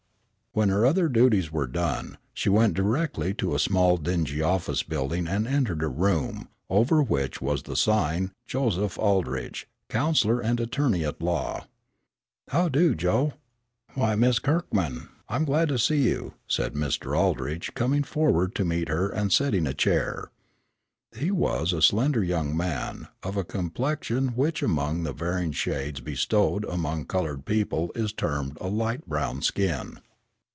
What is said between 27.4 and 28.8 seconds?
people is termed a